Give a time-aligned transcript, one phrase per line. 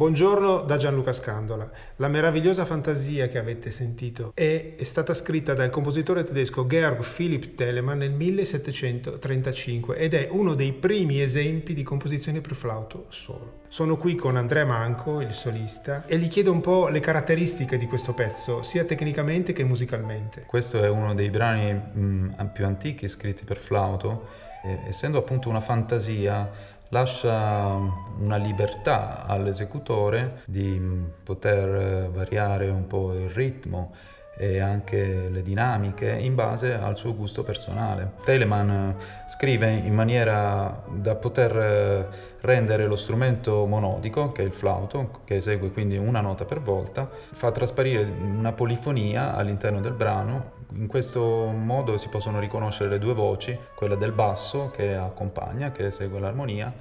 [0.00, 1.70] Buongiorno da Gianluca Scandola.
[1.96, 7.54] La meravigliosa fantasia che avete sentito è, è, stata scritta dal compositore tedesco Georg Philipp
[7.54, 13.58] Telemann nel 1735 ed è uno dei primi esempi di composizione per flauto solo.
[13.68, 17.84] Sono qui con Andrea Manco, il solista, e gli chiedo un po' le caratteristiche di
[17.84, 20.44] questo pezzo, sia tecnicamente che musicalmente.
[20.46, 24.48] Questo è uno dei brani mh, più antichi scritti per flauto,
[24.86, 27.76] essendo appunto una fantasia lascia
[28.18, 30.80] una libertà all'esecutore di
[31.22, 33.92] poter variare un po' il ritmo
[34.36, 38.12] e anche le dinamiche in base al suo gusto personale.
[38.24, 38.92] Telemann
[39.26, 42.08] scrive in maniera da poter
[42.40, 47.10] rendere lo strumento monodico, che è il flauto, che esegue quindi una nota per volta,
[47.32, 50.58] fa trasparire una polifonia all'interno del brano.
[50.72, 55.86] In questo modo si possono riconoscere le due voci, quella del basso che accompagna, che
[55.86, 56.72] esegue l'armonia,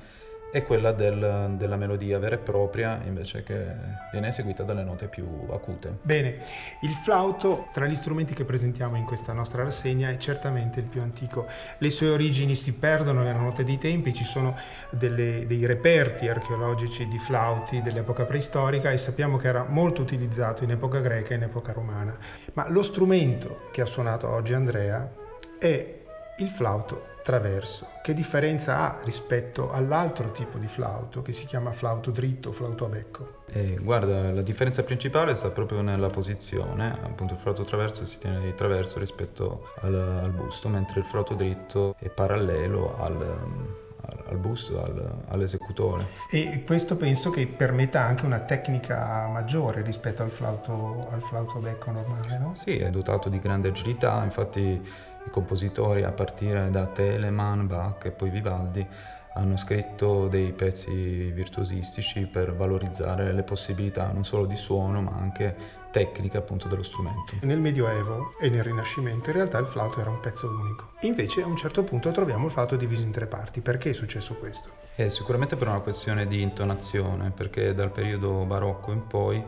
[0.51, 3.65] e quella del, della melodia vera e propria invece che
[4.11, 5.97] viene eseguita dalle note più acute.
[6.01, 6.37] Bene,
[6.81, 11.01] il flauto tra gli strumenti che presentiamo in questa nostra rassegna è certamente il più
[11.01, 11.47] antico.
[11.77, 14.57] Le sue origini si perdono nella notte dei tempi, ci sono
[14.89, 20.71] delle, dei reperti archeologici di flauti dell'epoca preistorica e sappiamo che era molto utilizzato in
[20.71, 22.17] epoca greca e in epoca romana.
[22.53, 25.09] Ma lo strumento che ha suonato oggi Andrea
[25.59, 25.97] è
[26.37, 27.85] il flauto traverso.
[28.01, 32.85] Che differenza ha rispetto all'altro tipo di flauto che si chiama flauto dritto o flauto
[32.85, 33.43] a becco?
[33.51, 38.39] Eh, guarda, la differenza principale sta proprio nella posizione, appunto il flauto traverso si tiene
[38.39, 43.87] di traverso rispetto al, al busto, mentre il flauto dritto è parallelo al
[44.29, 46.07] al busto, al, all'esecutore.
[46.29, 51.91] E questo penso che permetta anche una tecnica maggiore rispetto al flauto, al flauto becco
[51.91, 52.51] normale, no?
[52.55, 58.11] Sì, è dotato di grande agilità, infatti i compositori a partire da Telemann, Bach e
[58.11, 58.87] poi Vivaldi
[59.33, 65.55] hanno scritto dei pezzi virtuosistici per valorizzare le possibilità non solo di suono ma anche
[65.91, 67.33] tecniche appunto dello strumento.
[67.41, 70.91] Nel Medioevo e nel Rinascimento in realtà il flauto era un pezzo unico.
[71.01, 73.61] Invece a un certo punto troviamo il flauto diviso in tre parti.
[73.61, 74.69] Perché è successo questo?
[74.95, 79.43] È sicuramente per una questione di intonazione, perché dal periodo barocco in poi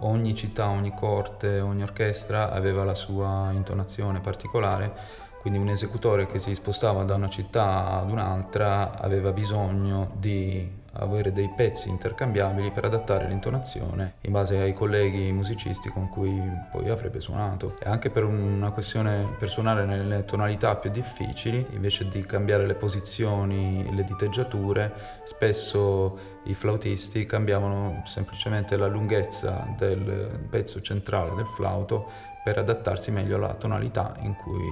[0.00, 4.92] ogni città, ogni corte, ogni orchestra aveva la sua intonazione particolare,
[5.40, 11.32] quindi un esecutore che si spostava da una città ad un'altra aveva bisogno di avere
[11.32, 16.40] dei pezzi intercambiabili per adattare l'intonazione in base ai colleghi musicisti con cui
[16.70, 17.76] poi avrebbe suonato.
[17.80, 22.74] E anche per una questione per suonare nelle tonalità più difficili, invece di cambiare le
[22.74, 32.26] posizioni, le diteggiature, spesso i flautisti cambiavano semplicemente la lunghezza del pezzo centrale del flauto
[32.42, 34.64] per adattarsi meglio alla tonalità in cui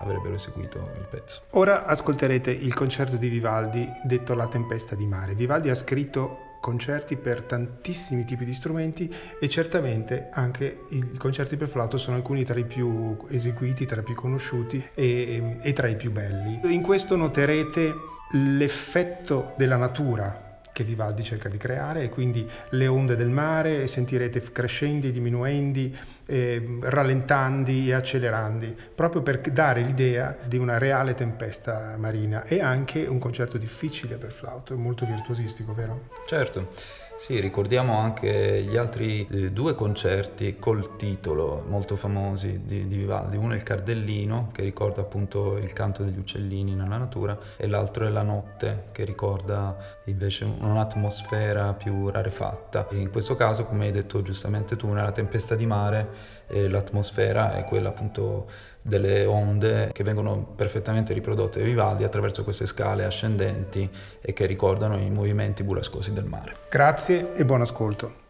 [0.00, 1.42] avrebbero eseguito il pezzo.
[1.50, 5.34] Ora ascolterete il concerto di Vivaldi detto La tempesta di mare.
[5.34, 11.68] Vivaldi ha scritto concerti per tantissimi tipi di strumenti e certamente anche i concerti per
[11.68, 15.94] flauto sono alcuni tra i più eseguiti, tra i più conosciuti e, e tra i
[15.94, 16.60] più belli.
[16.64, 17.94] In questo noterete
[18.32, 20.45] l'effetto della natura
[20.76, 25.96] che Vivaldi cerca di creare e quindi le onde del mare sentirete crescendi, diminuendi,
[26.26, 33.06] eh, rallentandi e accelerandi, proprio per dare l'idea di una reale tempesta marina e anche
[33.06, 36.08] un concerto difficile per flauto, molto virtuosistico, vero?
[36.26, 36.68] Certo.
[37.18, 43.38] Sì, ricordiamo anche gli altri eh, due concerti col titolo molto famosi di, di, Vivaldi.
[43.38, 48.06] Uno è il Cardellino, che ricorda appunto il canto degli uccellini nella natura, e l'altro
[48.06, 49.74] è La Notte, che ricorda
[50.04, 52.86] invece un'atmosfera più rarefatta.
[52.90, 57.64] In questo caso, come hai detto giustamente tu, nella tempesta di mare eh, l'atmosfera è
[57.64, 58.46] quella appunto
[58.82, 63.90] delle onde che vengono perfettamente riprodotte da Vivaldi attraverso queste scale ascendenti
[64.20, 66.54] e che ricordano i movimenti burrascosi del mare.
[66.70, 68.24] Grazie e buon ascolto.